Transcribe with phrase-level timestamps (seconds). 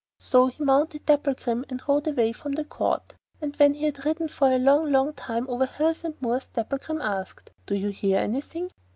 [0.17, 4.29] So he mounted Dapplegrim and rode away from the Court, and when he had ridden
[4.29, 8.71] for a long, long time over hills and moors, Dapplegrim asked: 'Do you hear anything?